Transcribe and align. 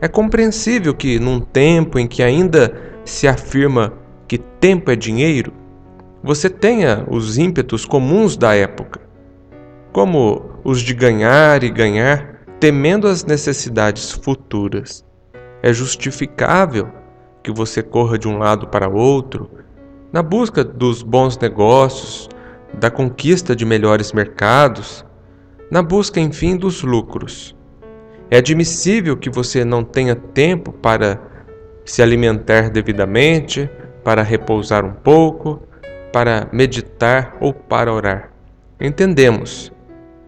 É 0.00 0.08
compreensível 0.08 0.94
que, 0.94 1.18
num 1.18 1.40
tempo 1.40 1.98
em 1.98 2.06
que 2.06 2.22
ainda 2.22 2.74
se 3.04 3.28
afirma 3.28 3.92
que 4.26 4.38
tempo 4.38 4.90
é 4.90 4.96
dinheiro, 4.96 5.52
você 6.22 6.48
tenha 6.48 7.06
os 7.10 7.36
ímpetos 7.36 7.84
comuns 7.84 8.36
da 8.36 8.54
época, 8.54 9.00
como 9.92 10.50
os 10.64 10.80
de 10.80 10.94
ganhar 10.94 11.62
e 11.62 11.68
ganhar, 11.68 12.40
temendo 12.58 13.06
as 13.06 13.24
necessidades 13.24 14.10
futuras. 14.10 15.04
É 15.62 15.72
justificável 15.72 16.88
que 17.42 17.52
você 17.52 17.82
corra 17.82 18.18
de 18.18 18.26
um 18.26 18.38
lado 18.38 18.68
para 18.68 18.88
outro, 18.88 19.50
na 20.12 20.22
busca 20.22 20.64
dos 20.64 21.02
bons 21.02 21.38
negócios, 21.38 22.28
da 22.72 22.90
conquista 22.90 23.54
de 23.54 23.66
melhores 23.66 24.12
mercados, 24.12 25.04
na 25.70 25.82
busca, 25.82 26.20
enfim, 26.20 26.56
dos 26.56 26.82
lucros. 26.82 27.54
É 28.30 28.36
admissível 28.36 29.16
que 29.16 29.28
você 29.28 29.64
não 29.64 29.82
tenha 29.82 30.14
tempo 30.14 30.72
para 30.72 31.20
se 31.84 32.00
alimentar 32.00 32.70
devidamente, 32.70 33.68
para 34.04 34.22
repousar 34.22 34.84
um 34.84 34.92
pouco, 34.92 35.60
para 36.12 36.48
meditar 36.52 37.36
ou 37.40 37.52
para 37.52 37.92
orar. 37.92 38.30
Entendemos 38.80 39.72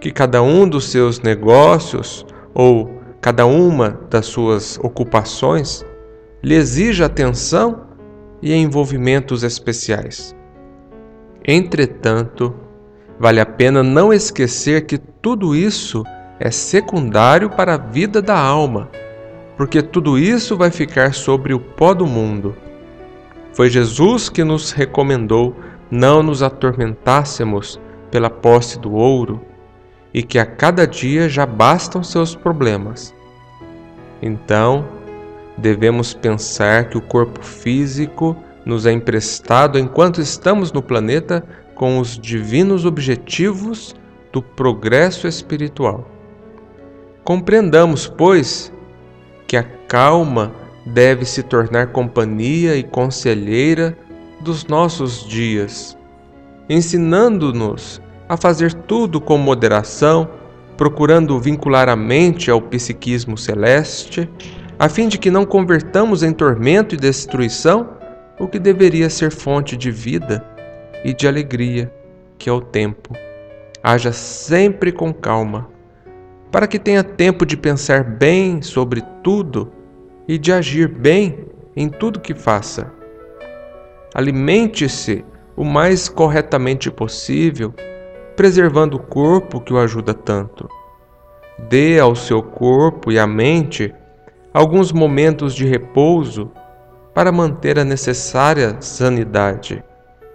que 0.00 0.12
cada 0.12 0.40
um 0.40 0.68
dos 0.68 0.90
seus 0.90 1.20
negócios 1.20 2.24
ou 2.54 3.02
cada 3.20 3.44
uma 3.46 4.00
das 4.08 4.26
suas 4.26 4.78
ocupações 4.78 5.84
lhe 6.42 6.54
exige 6.54 7.02
atenção 7.02 7.88
e 8.40 8.54
envolvimentos 8.54 9.42
especiais. 9.42 10.36
Entretanto, 11.44 12.54
vale 13.18 13.40
a 13.40 13.46
pena 13.46 13.82
não 13.82 14.12
esquecer 14.12 14.86
que 14.86 14.98
tudo 14.98 15.56
isso 15.56 16.04
é 16.40 16.50
secundário 16.50 17.50
para 17.50 17.74
a 17.74 17.78
vida 17.78 18.22
da 18.22 18.38
alma, 18.38 18.88
porque 19.56 19.82
tudo 19.82 20.18
isso 20.18 20.56
vai 20.56 20.70
ficar 20.70 21.14
sobre 21.14 21.52
o 21.52 21.58
pó 21.58 21.92
do 21.92 22.06
mundo. 22.06 22.54
Foi 23.52 23.68
Jesus 23.68 24.28
que 24.28 24.44
nos 24.44 24.70
recomendou 24.70 25.56
não 25.90 26.22
nos 26.22 26.42
atormentássemos 26.42 27.80
pela 28.10 28.30
posse 28.30 28.78
do 28.78 28.92
ouro 28.92 29.40
e 30.12 30.22
que 30.22 30.38
a 30.38 30.46
cada 30.46 30.86
dia 30.86 31.28
já 31.28 31.44
bastam 31.44 32.02
seus 32.02 32.34
problemas. 32.34 33.14
Então, 34.22 34.86
devemos 35.56 36.14
pensar 36.14 36.88
que 36.88 36.98
o 36.98 37.02
corpo 37.02 37.44
físico 37.44 38.36
nos 38.64 38.86
é 38.86 38.92
emprestado 38.92 39.78
enquanto 39.78 40.20
estamos 40.20 40.72
no 40.72 40.82
planeta 40.82 41.44
com 41.74 41.98
os 41.98 42.18
divinos 42.18 42.84
objetivos 42.84 43.94
do 44.32 44.42
progresso 44.42 45.26
espiritual. 45.26 46.17
Compreendamos, 47.28 48.06
pois, 48.06 48.72
que 49.46 49.54
a 49.54 49.62
calma 49.62 50.50
deve 50.86 51.26
se 51.26 51.42
tornar 51.42 51.88
companhia 51.88 52.74
e 52.74 52.82
conselheira 52.82 53.94
dos 54.40 54.64
nossos 54.64 55.28
dias, 55.28 55.94
ensinando-nos 56.70 58.00
a 58.26 58.34
fazer 58.38 58.72
tudo 58.72 59.20
com 59.20 59.36
moderação, 59.36 60.26
procurando 60.74 61.38
vincular 61.38 61.90
a 61.90 61.94
mente 61.94 62.50
ao 62.50 62.62
psiquismo 62.62 63.36
celeste, 63.36 64.26
a 64.78 64.88
fim 64.88 65.06
de 65.06 65.18
que 65.18 65.30
não 65.30 65.44
convertamos 65.44 66.22
em 66.22 66.32
tormento 66.32 66.94
e 66.94 66.98
destruição 66.98 67.90
o 68.40 68.48
que 68.48 68.58
deveria 68.58 69.10
ser 69.10 69.30
fonte 69.30 69.76
de 69.76 69.90
vida 69.90 70.42
e 71.04 71.12
de 71.12 71.28
alegria, 71.28 71.92
que 72.38 72.48
é 72.48 72.52
o 72.54 72.62
tempo. 72.62 73.14
Haja 73.82 74.12
sempre 74.14 74.90
com 74.90 75.12
calma, 75.12 75.76
para 76.50 76.66
que 76.66 76.78
tenha 76.78 77.04
tempo 77.04 77.44
de 77.44 77.56
pensar 77.56 78.02
bem 78.02 78.62
sobre 78.62 79.02
tudo 79.22 79.70
e 80.26 80.38
de 80.38 80.52
agir 80.52 80.88
bem 80.88 81.46
em 81.76 81.88
tudo 81.88 82.20
que 82.20 82.34
faça. 82.34 82.92
Alimente-se 84.14 85.24
o 85.56 85.64
mais 85.64 86.08
corretamente 86.08 86.90
possível, 86.90 87.74
preservando 88.36 88.96
o 88.96 89.02
corpo 89.02 89.60
que 89.60 89.72
o 89.72 89.78
ajuda 89.78 90.14
tanto. 90.14 90.68
Dê 91.68 91.98
ao 91.98 92.14
seu 92.14 92.42
corpo 92.42 93.10
e 93.10 93.18
à 93.18 93.26
mente 93.26 93.92
alguns 94.54 94.92
momentos 94.92 95.54
de 95.54 95.66
repouso 95.66 96.50
para 97.12 97.32
manter 97.32 97.78
a 97.78 97.84
necessária 97.84 98.76
sanidade. 98.80 99.82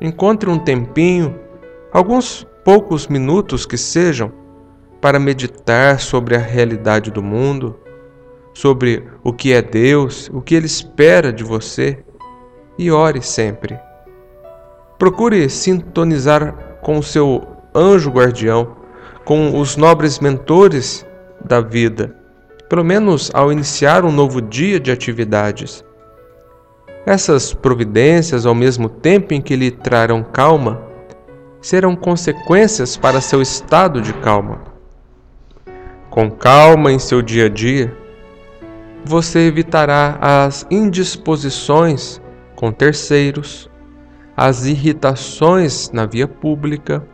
Encontre 0.00 0.50
um 0.50 0.58
tempinho, 0.58 1.38
alguns 1.90 2.46
poucos 2.64 3.08
minutos 3.08 3.64
que 3.64 3.78
sejam, 3.78 4.30
para 5.00 5.18
meditar 5.18 6.00
sobre 6.00 6.34
a 6.34 6.38
realidade 6.38 7.10
do 7.10 7.22
mundo, 7.22 7.78
sobre 8.54 9.06
o 9.22 9.32
que 9.32 9.52
é 9.52 9.60
Deus, 9.60 10.30
o 10.32 10.40
que 10.40 10.54
Ele 10.54 10.66
espera 10.66 11.32
de 11.32 11.44
você 11.44 11.98
e 12.78 12.90
ore 12.90 13.22
sempre. 13.22 13.78
Procure 14.98 15.48
sintonizar 15.50 16.78
com 16.80 16.98
o 16.98 17.02
seu 17.02 17.46
anjo 17.74 18.10
guardião, 18.10 18.76
com 19.24 19.60
os 19.60 19.76
nobres 19.76 20.18
mentores 20.20 21.06
da 21.44 21.60
vida, 21.60 22.16
pelo 22.68 22.84
menos 22.84 23.30
ao 23.34 23.52
iniciar 23.52 24.04
um 24.04 24.12
novo 24.12 24.40
dia 24.40 24.80
de 24.80 24.90
atividades. 24.90 25.84
Essas 27.04 27.52
providências, 27.52 28.46
ao 28.46 28.54
mesmo 28.54 28.88
tempo 28.88 29.34
em 29.34 29.40
que 29.40 29.54
lhe 29.54 29.70
trarão 29.70 30.24
calma, 30.24 30.82
serão 31.60 31.94
consequências 31.94 32.96
para 32.96 33.20
seu 33.20 33.42
estado 33.42 34.00
de 34.00 34.12
calma. 34.14 34.75
Com 36.16 36.30
calma 36.30 36.90
em 36.90 36.98
seu 36.98 37.20
dia 37.20 37.44
a 37.44 37.48
dia, 37.50 37.94
você 39.04 39.40
evitará 39.40 40.16
as 40.18 40.66
indisposições 40.70 42.22
com 42.54 42.72
terceiros, 42.72 43.68
as 44.34 44.64
irritações 44.64 45.90
na 45.90 46.06
via 46.06 46.26
pública, 46.26 47.06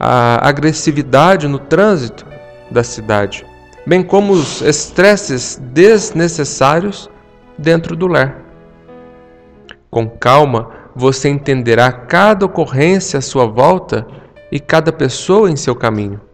a 0.00 0.48
agressividade 0.48 1.46
no 1.46 1.58
trânsito 1.58 2.24
da 2.70 2.82
cidade, 2.82 3.44
bem 3.86 4.02
como 4.02 4.32
os 4.32 4.62
estresses 4.62 5.60
desnecessários 5.62 7.10
dentro 7.58 7.94
do 7.94 8.06
lar. 8.06 8.40
Com 9.90 10.08
calma, 10.08 10.70
você 10.94 11.28
entenderá 11.28 11.92
cada 11.92 12.46
ocorrência 12.46 13.18
à 13.18 13.20
sua 13.20 13.44
volta 13.44 14.06
e 14.50 14.58
cada 14.58 14.90
pessoa 14.90 15.50
em 15.50 15.56
seu 15.56 15.76
caminho. 15.76 16.25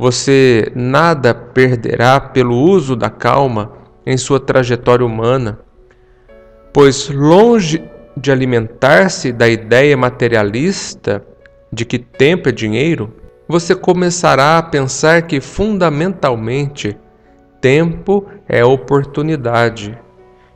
Você 0.00 0.72
nada 0.74 1.34
perderá 1.34 2.18
pelo 2.18 2.56
uso 2.56 2.96
da 2.96 3.10
calma 3.10 3.72
em 4.06 4.16
sua 4.16 4.40
trajetória 4.40 5.04
humana 5.04 5.60
pois 6.72 7.10
longe 7.10 7.84
de 8.16 8.32
alimentar-se 8.32 9.30
da 9.30 9.46
ideia 9.46 9.96
materialista 9.96 11.22
de 11.70 11.84
que 11.84 11.98
tempo 11.98 12.48
é 12.48 12.52
dinheiro, 12.52 13.12
você 13.46 13.74
começará 13.74 14.56
a 14.56 14.62
pensar 14.62 15.22
que 15.22 15.40
fundamentalmente 15.40 16.96
tempo 17.60 18.26
é 18.48 18.64
oportunidade 18.64 19.98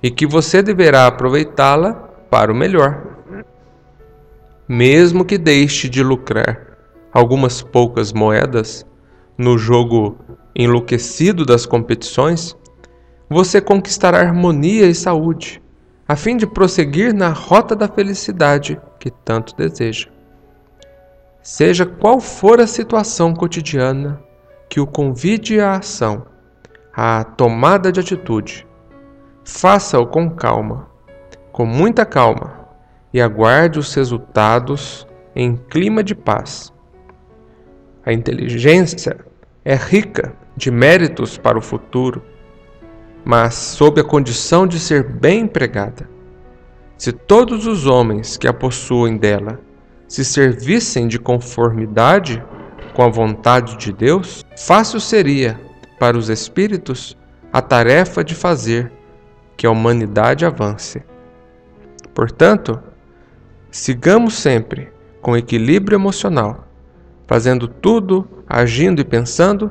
e 0.00 0.08
que 0.08 0.24
você 0.24 0.62
deverá 0.62 1.06
aproveitá-la 1.06 1.94
para 2.30 2.52
o 2.52 2.54
melhor. 2.54 3.02
Mesmo 4.68 5.24
que 5.24 5.36
deixe 5.36 5.88
de 5.88 6.00
lucrar 6.00 6.78
algumas 7.12 7.60
poucas 7.60 8.12
moedas 8.12 8.86
no 9.36 9.56
jogo 9.56 10.16
enlouquecido 10.54 11.44
das 11.44 11.66
competições, 11.66 12.56
você 13.28 13.60
conquistará 13.60 14.20
harmonia 14.20 14.86
e 14.86 14.94
saúde 14.94 15.62
a 16.12 16.16
fim 16.16 16.36
de 16.36 16.46
prosseguir 16.46 17.14
na 17.14 17.30
rota 17.30 17.74
da 17.74 17.88
felicidade 17.88 18.78
que 18.98 19.10
tanto 19.10 19.56
deseja. 19.56 20.08
Seja 21.42 21.86
qual 21.86 22.20
for 22.20 22.60
a 22.60 22.66
situação 22.66 23.34
cotidiana 23.34 24.22
que 24.68 24.78
o 24.78 24.86
convide 24.86 25.58
à 25.58 25.76
ação, 25.76 26.26
à 26.94 27.24
tomada 27.24 27.90
de 27.90 27.98
atitude, 27.98 28.66
faça-o 29.44 30.06
com 30.06 30.28
calma, 30.28 30.88
com 31.50 31.64
muita 31.64 32.04
calma, 32.04 32.60
e 33.12 33.20
aguarde 33.20 33.78
os 33.78 33.94
resultados 33.94 35.06
em 35.34 35.56
clima 35.56 36.02
de 36.02 36.14
paz. 36.14 36.72
A 38.04 38.12
inteligência 38.12 39.16
é 39.64 39.74
rica 39.74 40.34
de 40.56 40.70
méritos 40.70 41.38
para 41.38 41.58
o 41.58 41.62
futuro 41.62 42.22
mas 43.24 43.54
sob 43.54 44.00
a 44.00 44.04
condição 44.04 44.66
de 44.66 44.78
ser 44.78 45.04
bem 45.04 45.40
empregada. 45.40 46.08
Se 46.98 47.12
todos 47.12 47.66
os 47.66 47.86
homens 47.86 48.36
que 48.36 48.48
a 48.48 48.52
possuem 48.52 49.16
dela 49.16 49.60
se 50.08 50.24
servissem 50.24 51.08
de 51.08 51.18
conformidade 51.18 52.42
com 52.94 53.02
a 53.02 53.08
vontade 53.08 53.76
de 53.76 53.92
Deus, 53.92 54.44
fácil 54.56 55.00
seria 55.00 55.58
para 55.98 56.18
os 56.18 56.28
espíritos 56.28 57.16
a 57.52 57.62
tarefa 57.62 58.22
de 58.22 58.34
fazer 58.34 58.92
que 59.56 59.66
a 59.66 59.70
humanidade 59.70 60.44
avance. 60.44 61.02
Portanto, 62.14 62.80
sigamos 63.70 64.34
sempre 64.34 64.92
com 65.20 65.36
equilíbrio 65.36 65.96
emocional, 65.96 66.68
fazendo 67.32 67.66
tudo, 67.66 68.28
agindo 68.46 69.00
e 69.00 69.04
pensando 69.06 69.70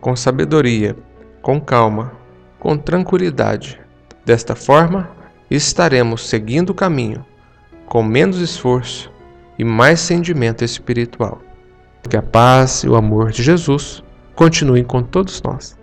com 0.00 0.16
sabedoria, 0.16 0.96
com 1.42 1.60
calma 1.60 2.10
com 2.58 2.78
tranquilidade. 2.78 3.78
Desta 4.24 4.54
forma, 4.54 5.10
estaremos 5.50 6.26
seguindo 6.26 6.70
o 6.70 6.74
caminho, 6.74 7.22
com 7.84 8.02
menos 8.02 8.40
esforço 8.40 9.12
e 9.58 9.64
mais 9.64 10.00
sentimento 10.00 10.64
espiritual. 10.64 11.42
Que 12.08 12.16
a 12.16 12.22
paz 12.22 12.82
e 12.82 12.88
o 12.88 12.96
amor 12.96 13.30
de 13.30 13.42
Jesus 13.42 14.02
continuem 14.34 14.82
com 14.82 15.02
todos 15.02 15.42
nós. 15.42 15.78